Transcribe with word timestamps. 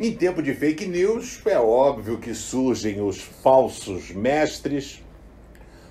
Em 0.00 0.12
tempo 0.12 0.40
de 0.40 0.54
fake 0.54 0.86
news, 0.86 1.40
é 1.44 1.58
óbvio 1.58 2.18
que 2.18 2.32
surgem 2.32 3.00
os 3.00 3.20
falsos 3.20 4.12
mestres, 4.12 5.02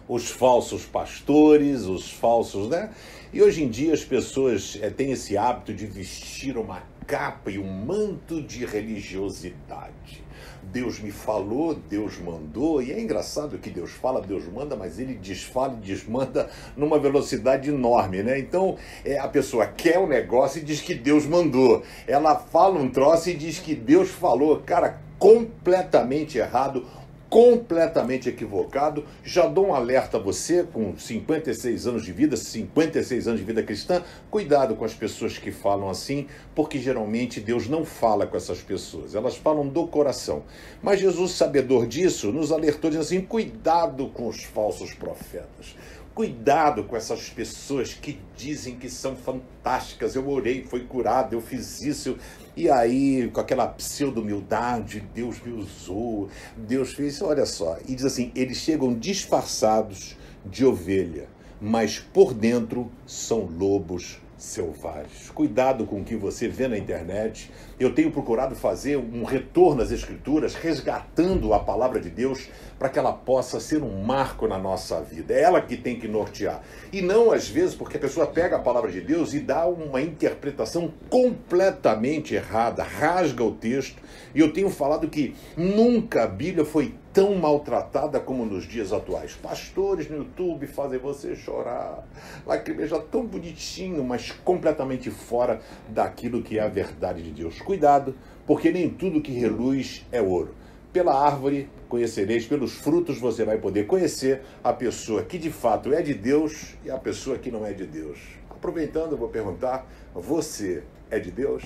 os 0.07 0.29
falsos 0.29 0.85
pastores, 0.85 1.83
os 1.83 2.11
falsos, 2.11 2.69
né? 2.69 2.91
E 3.33 3.41
hoje 3.41 3.63
em 3.63 3.69
dia 3.69 3.93
as 3.93 4.03
pessoas 4.03 4.77
é, 4.81 4.89
têm 4.89 5.11
esse 5.11 5.37
hábito 5.37 5.73
de 5.73 5.85
vestir 5.85 6.57
uma 6.57 6.81
capa 7.05 7.51
e 7.51 7.57
um 7.57 7.71
manto 7.71 8.41
de 8.41 8.65
religiosidade. 8.65 10.27
Deus 10.63 10.99
me 10.99 11.11
falou, 11.11 11.73
Deus 11.73 12.17
mandou, 12.19 12.81
e 12.81 12.91
é 12.91 12.99
engraçado 12.99 13.57
que 13.57 13.69
Deus 13.69 13.91
fala, 13.91 14.21
Deus 14.21 14.45
manda, 14.51 14.75
mas 14.75 14.99
ele 14.99 15.13
desfala 15.13 15.73
e 15.73 15.85
desmanda 15.85 16.49
numa 16.75 16.99
velocidade 16.99 17.69
enorme, 17.69 18.21
né? 18.21 18.37
Então, 18.37 18.77
é, 19.05 19.17
a 19.17 19.27
pessoa 19.27 19.65
quer 19.65 19.97
um 19.97 20.07
negócio 20.07 20.59
e 20.59 20.65
diz 20.65 20.81
que 20.81 20.93
Deus 20.93 21.25
mandou. 21.25 21.83
Ela 22.05 22.35
fala 22.35 22.79
um 22.79 22.89
troço 22.89 23.29
e 23.29 23.33
diz 23.33 23.59
que 23.59 23.73
Deus 23.73 24.09
falou. 24.09 24.59
Cara, 24.65 25.01
completamente 25.17 26.37
errado 26.37 26.85
completamente 27.29 28.29
equivocado. 28.29 29.05
Já 29.23 29.47
dou 29.47 29.67
um 29.67 29.73
alerta 29.75 30.17
a 30.17 30.19
você, 30.19 30.63
com 30.63 30.97
56 30.97 31.87
anos 31.87 32.03
de 32.03 32.11
vida, 32.11 32.37
56 32.37 33.27
anos 33.27 33.39
de 33.39 33.45
vida 33.45 33.63
cristã, 33.63 34.03
cuidado 34.29 34.75
com 34.75 34.85
as 34.85 34.93
pessoas 34.93 35.37
que 35.37 35.51
falam 35.51 35.89
assim, 35.89 36.27
porque 36.55 36.79
geralmente 36.79 37.39
Deus 37.39 37.67
não 37.67 37.85
fala 37.85 38.25
com 38.25 38.37
essas 38.37 38.61
pessoas, 38.61 39.15
elas 39.15 39.35
falam 39.35 39.67
do 39.67 39.87
coração. 39.87 40.43
Mas 40.81 40.99
Jesus, 40.99 41.31
sabedor 41.31 41.85
disso, 41.87 42.31
nos 42.31 42.51
alertou 42.51 42.89
dizendo 42.89 43.05
assim: 43.05 43.21
cuidado 43.21 44.07
com 44.09 44.27
os 44.27 44.43
falsos 44.43 44.93
profetas. 44.93 45.75
Cuidado 46.17 46.83
com 46.85 46.97
essas 46.97 47.29
pessoas 47.29 47.93
que 47.93 48.19
dizem 48.35 48.75
que 48.75 48.89
são 48.89 49.15
fantásticas. 49.15 50.15
Eu 50.15 50.27
orei, 50.27 50.63
foi 50.63 50.79
curado, 50.79 51.35
eu 51.35 51.41
fiz 51.41 51.83
isso. 51.83 52.17
E 52.55 52.67
aí, 52.71 53.29
com 53.31 53.39
aquela 53.39 53.67
pseudo-humildade, 53.67 55.07
Deus 55.13 55.39
me 55.45 55.53
usou, 55.53 56.27
Deus 56.57 56.95
fez. 56.95 57.21
Olha 57.21 57.45
só. 57.45 57.77
E 57.87 57.93
diz 57.93 58.03
assim: 58.03 58.31
eles 58.33 58.57
chegam 58.57 58.97
disfarçados 58.97 60.17
de 60.43 60.65
ovelha, 60.65 61.29
mas 61.61 61.99
por 61.99 62.33
dentro 62.33 62.91
são 63.05 63.41
lobos 63.41 64.17
selvagens. 64.37 65.29
Cuidado 65.31 65.85
com 65.85 66.01
o 66.01 66.03
que 66.03 66.15
você 66.15 66.47
vê 66.47 66.67
na 66.67 66.77
internet. 66.77 67.51
Eu 67.79 67.93
tenho 67.93 68.11
procurado 68.11 68.55
fazer 68.55 68.97
um 68.97 69.23
retorno 69.23 69.81
às 69.81 69.91
Escrituras, 69.91 70.53
resgatando 70.53 71.53
a 71.53 71.59
palavra 71.59 71.99
de 71.99 72.09
Deus 72.09 72.47
para 72.77 72.89
que 72.89 72.99
ela 72.99 73.11
possa 73.11 73.59
ser 73.59 73.81
um 73.81 74.03
marco 74.03 74.47
na 74.47 74.57
nossa 74.57 75.01
vida. 75.01 75.33
É 75.33 75.41
ela 75.41 75.61
que 75.61 75.75
tem 75.75 75.99
que 75.99 76.07
nortear. 76.07 76.61
E 76.93 77.01
não, 77.01 77.31
às 77.31 77.47
vezes, 77.47 77.73
porque 77.73 77.97
a 77.97 77.99
pessoa 77.99 78.27
pega 78.27 78.57
a 78.57 78.59
palavra 78.59 78.91
de 78.91 79.01
Deus 79.01 79.33
e 79.33 79.39
dá 79.39 79.65
uma 79.65 80.01
interpretação 80.01 80.93
completamente 81.09 82.35
errada, 82.35 82.83
rasga 82.83 83.43
o 83.43 83.51
texto. 83.51 84.01
E 84.35 84.39
eu 84.39 84.53
tenho 84.53 84.69
falado 84.69 85.09
que 85.09 85.35
nunca 85.55 86.23
a 86.23 86.27
Bíblia 86.27 86.63
foi 86.63 86.93
tão 87.17 87.33
maltratada 87.33 88.19
como 88.19 88.45
nos 88.45 88.67
dias 88.67 88.93
atuais. 88.93 89.33
Pastores 89.33 90.07
no 90.07 90.17
YouTube 90.17 90.67
fazem 90.67 90.99
você 90.99 91.35
chorar, 91.35 92.07
lacrimejar 92.45 93.01
tão 93.01 93.25
bonitinho, 93.25 94.03
mas 94.03 94.29
completamente 94.29 95.09
fora 95.09 95.59
daquilo 95.89 96.43
que 96.43 96.59
é 96.59 96.61
a 96.61 96.67
verdade 96.67 97.23
de 97.23 97.31
Deus. 97.31 97.59
Cuidado, 97.59 98.13
porque 98.45 98.71
nem 98.71 98.87
tudo 98.87 99.19
que 99.19 99.31
reluz 99.31 100.05
é 100.11 100.21
ouro. 100.21 100.53
Pela 100.93 101.19
árvore 101.19 101.67
conhecereis, 101.89 102.45
pelos 102.45 102.73
frutos 102.73 103.17
você 103.17 103.43
vai 103.43 103.57
poder 103.57 103.87
conhecer 103.87 104.43
a 104.63 104.71
pessoa 104.71 105.23
que 105.23 105.39
de 105.39 105.49
fato 105.49 105.91
é 105.91 106.03
de 106.03 106.13
Deus 106.13 106.75
e 106.85 106.91
a 106.91 106.99
pessoa 106.99 107.39
que 107.39 107.49
não 107.49 107.65
é 107.65 107.73
de 107.73 107.87
Deus. 107.87 108.19
Aproveitando, 108.47 109.13
eu 109.13 109.17
vou 109.17 109.29
perguntar: 109.29 109.87
você 110.13 110.83
é 111.09 111.17
de 111.17 111.31
Deus? 111.31 111.63